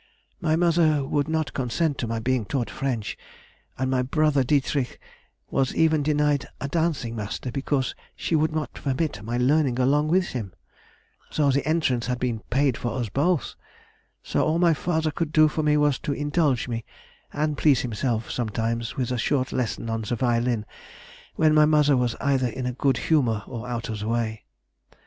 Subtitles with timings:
[0.39, 3.15] My mother would not consent to my being taught French,
[3.77, 4.99] and my brother Dietrich
[5.51, 10.29] was even denied a dancing master, because she would not permit my learning along with
[10.29, 10.53] him,
[11.35, 13.53] though the entrance had been paid for us both;
[14.23, 16.83] so all my father could do for me was to indulge me
[17.31, 20.65] (and please himself) sometimes with a short lesson on the violin,
[21.35, 24.45] when my mother was either in good humour or out of the way.